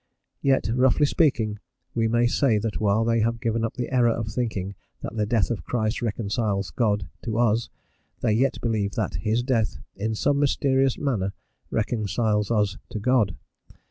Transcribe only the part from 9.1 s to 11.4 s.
his death, in some mysterious manner,